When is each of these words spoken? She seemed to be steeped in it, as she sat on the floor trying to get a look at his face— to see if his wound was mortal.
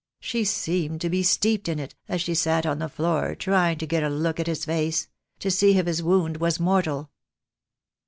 She 0.19 0.45
seemed 0.45 0.99
to 1.01 1.11
be 1.11 1.21
steeped 1.21 1.67
in 1.67 1.77
it, 1.77 1.93
as 2.09 2.21
she 2.21 2.33
sat 2.33 2.65
on 2.65 2.79
the 2.79 2.89
floor 2.89 3.35
trying 3.35 3.77
to 3.77 3.85
get 3.85 4.01
a 4.01 4.09
look 4.09 4.39
at 4.39 4.47
his 4.47 4.65
face— 4.65 5.07
to 5.41 5.51
see 5.51 5.77
if 5.77 5.85
his 5.85 6.01
wound 6.01 6.37
was 6.37 6.59
mortal. 6.59 7.11